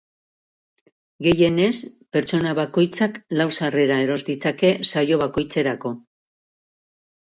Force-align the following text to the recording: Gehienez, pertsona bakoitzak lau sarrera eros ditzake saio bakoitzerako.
Gehienez, 1.27 1.75
pertsona 2.17 2.55
bakoitzak 2.61 3.21
lau 3.43 3.49
sarrera 3.61 4.01
eros 4.09 4.19
ditzake 4.33 4.77
saio 4.97 5.25
bakoitzerako. 5.29 5.99